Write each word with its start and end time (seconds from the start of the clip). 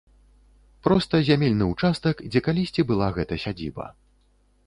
Проста 0.87 1.19
зямельны 1.27 1.67
ўчастак, 1.73 2.23
дзе 2.35 2.41
калісьці 2.47 2.87
была 2.93 3.07
гэта 3.17 3.33
сядзіба. 3.47 3.85